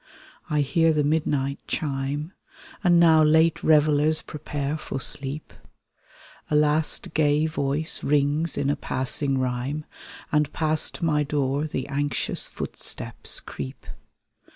I 0.49 0.61
hear 0.61 0.93
the 0.93 1.03
midnight 1.03 1.59
chime, 1.67 2.33
And 2.83 2.99
now 2.99 3.21
late 3.23 3.57
reveUers 3.57 4.25
prepare 4.25 4.75
for 4.75 4.99
sleep; 4.99 5.53
A 6.49 6.55
last 6.55 7.13
gay 7.13 7.45
voice 7.45 8.03
rings 8.03 8.57
in 8.57 8.71
a 8.71 8.75
passing 8.75 9.37
rhyme, 9.37 9.85
And 10.31 10.51
past 10.53 11.03
my 11.03 11.21
door 11.21 11.67
the 11.67 11.87
anxious 11.87 12.47
footsteps 12.47 13.39
creep. 13.39 13.85